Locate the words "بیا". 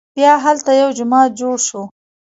0.15-0.33